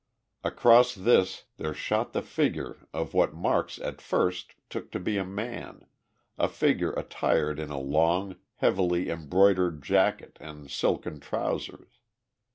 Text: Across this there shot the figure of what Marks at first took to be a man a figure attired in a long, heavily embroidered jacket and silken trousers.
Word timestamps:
Across 0.43 0.95
this 0.95 1.43
there 1.57 1.75
shot 1.75 2.11
the 2.11 2.23
figure 2.23 2.87
of 2.91 3.13
what 3.13 3.35
Marks 3.35 3.77
at 3.77 4.01
first 4.01 4.55
took 4.67 4.89
to 4.93 4.99
be 4.99 5.15
a 5.19 5.23
man 5.23 5.85
a 6.39 6.47
figure 6.47 6.91
attired 6.93 7.59
in 7.59 7.69
a 7.69 7.77
long, 7.79 8.37
heavily 8.55 9.09
embroidered 9.11 9.83
jacket 9.83 10.39
and 10.41 10.71
silken 10.71 11.19
trousers. 11.19 11.99